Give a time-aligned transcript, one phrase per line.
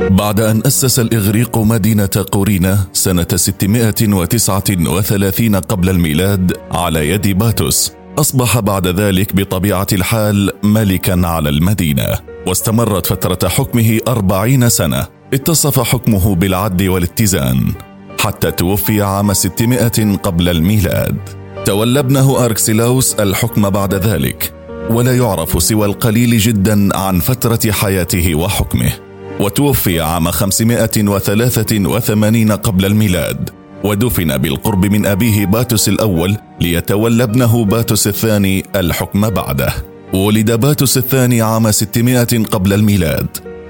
[0.00, 8.86] بعد أن أسس الإغريق مدينة قورينا سنة 639 قبل الميلاد على يد باتوس أصبح بعد
[8.86, 12.06] ذلك بطبيعة الحال ملكا على المدينة
[12.46, 17.72] واستمرت فترة حكمه أربعين سنة اتصف حكمه بالعدل والاتزان
[18.20, 21.16] حتى توفي عام 600 قبل الميلاد.
[21.64, 24.52] تولى ابنه أركسيلاوس الحكم بعد ذلك
[24.90, 29.05] ولا يعرف سوى القليل جدا عن فترة حياته وحكمه.
[29.40, 33.50] وتوفي عام 583 قبل الميلاد.
[33.84, 39.72] ودفن بالقرب من أبيه باتوس الأول ليتولى ابنه باتوس الثاني الحكم بعده.
[40.14, 43.26] ولد باتوس الثاني عام 600 قبل الميلاد.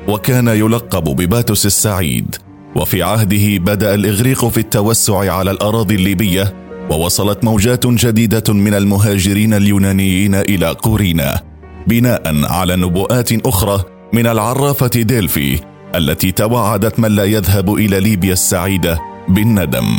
[0.08, 2.36] وكان يلقب بباتوس السعيد.
[2.76, 6.54] وفي عهده بدأ الإغريق في التوسع على الأراضي الليبية.
[6.90, 11.40] ووصلت موجات جديدة من المهاجرين اليونانيين إلى قورينا.
[11.86, 13.84] بناء على نبوءات أخرى
[14.16, 15.60] من العرافة ديلفي
[15.94, 19.98] التي توعدت من لا يذهب إلى ليبيا السعيدة بالندم.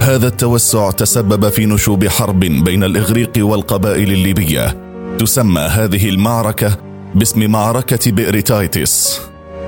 [0.00, 4.76] هذا التوسع تسبب في نشوب حرب بين الإغريق والقبائل الليبية.
[5.18, 6.78] تسمى هذه المعركة
[7.14, 9.20] باسم معركة بئر تايتس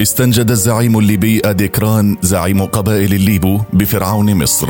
[0.02, 4.68] استنجد الزعيم الليبي أديكران زعيم قبائل الليبو بفرعون مصر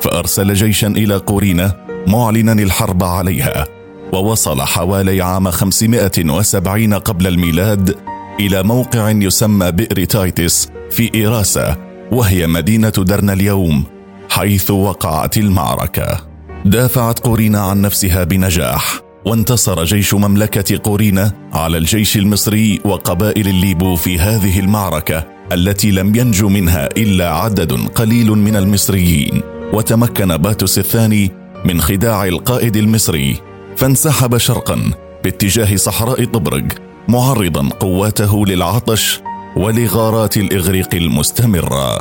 [0.00, 3.66] فأرسل جيشا إلى قورينا معلنا الحرب عليها
[4.12, 11.76] ووصل حوالي عام 570 قبل الميلاد إلى موقع يسمى بئر تايتس في إيراسا
[12.12, 13.84] وهي مدينة درنا اليوم
[14.30, 16.20] حيث وقعت المعركة.
[16.64, 24.18] دافعت قورينا عن نفسها بنجاح وانتصر جيش مملكة قورينا على الجيش المصري وقبائل الليبو في
[24.18, 29.42] هذه المعركة التي لم ينجو منها إلا عدد قليل من المصريين.
[29.72, 31.30] وتمكن باتوس الثاني
[31.64, 33.36] من خداع القائد المصري
[33.76, 34.90] فانسحب شرقا
[35.24, 36.64] باتجاه صحراء طبرق
[37.08, 39.20] معرضا قواته للعطش
[39.56, 41.98] ولغارات الإغريق المستمرة.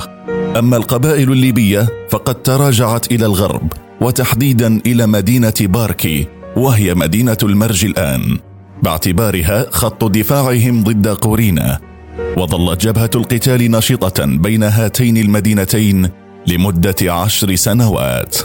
[0.60, 8.38] أما القبائل الليبية فقد تراجعت إلى الغرب وتحديدا إلى مدينة باركي وهي مدينة المرج الآن.
[8.84, 11.80] باعتبارها خط دفاعهم ضد قورينا.
[12.38, 16.10] وظلت جبهة القتال نشطة بين هاتين المدينتين
[16.48, 18.38] لمدة عشر سنوات.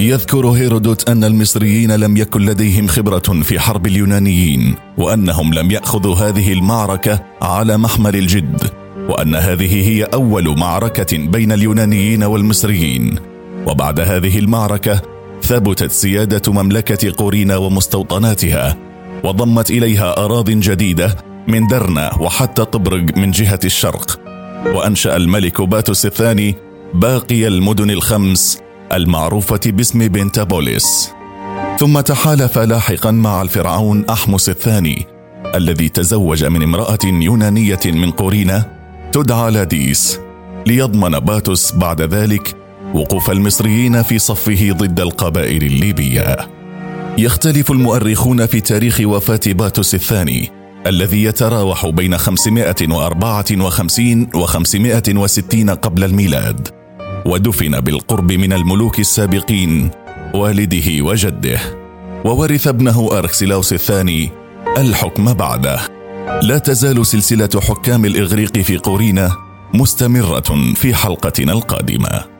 [0.00, 6.52] يذكر هيرودوت أن المصريين لم يكن لديهم خبرة في حرب اليونانيين وأنهم لم يأخذوا هذه
[6.52, 8.70] المعركة على محمل الجد
[9.08, 13.18] وأن هذه هي أول معركة بين اليونانيين والمصريين.
[13.66, 15.02] وبعد هذه المعركة
[15.42, 18.76] ثبتت سيادة مملكة قورينا ومستوطناتها
[19.24, 21.16] وضمت إليها اراض جديدة
[21.48, 24.20] من درنا وحتى طبرق من جهة الشرق.
[24.66, 26.54] وأنشأ الملك باتوس الثاني
[26.94, 28.63] باقي المدن الخمس
[28.94, 31.10] المعروفة باسم بنتابوليس
[31.78, 35.06] ثم تحالف لاحقا مع الفرعون أحمس الثاني
[35.54, 38.64] الذي تزوج من امرأة يونانية من قورينا
[39.12, 40.18] تدعى لاديس
[40.66, 42.56] ليضمن باتوس بعد ذلك
[42.94, 46.36] وقوف المصريين في صفه ضد القبائل الليبية.
[47.18, 50.50] يختلف المؤرخون في تاريخ وفاة باتوس الثاني
[50.86, 56.83] الذي يتراوح بين 554 و 560 قبل الميلاد.
[57.26, 59.90] ودفن بالقرب من الملوك السابقين
[60.34, 61.60] والده وجده.
[62.24, 64.30] وورث ابنه أركسلاوس الثاني
[64.78, 65.80] الحكم بعده.
[66.42, 69.32] لا تزال سلسلة حكام الإغريق في قورينا
[69.74, 72.33] مستمرة في حلقتنا القادمة.